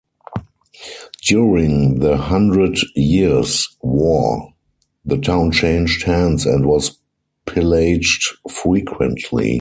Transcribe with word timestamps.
During 1.27 1.99
the 1.99 2.17
Hundred 2.17 2.79
Years' 2.95 3.69
War, 3.83 4.51
the 5.05 5.19
town 5.19 5.51
changed 5.51 6.01
hands 6.05 6.47
and 6.47 6.65
was 6.65 6.97
pillaged 7.45 8.23
frequently. 8.49 9.49